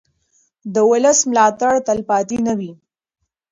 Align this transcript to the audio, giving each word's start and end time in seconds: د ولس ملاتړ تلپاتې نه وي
د 0.73 0.75
ولس 0.89 1.19
ملاتړ 1.29 1.73
تلپاتې 1.87 2.37
نه 2.47 2.53
وي 2.59 2.71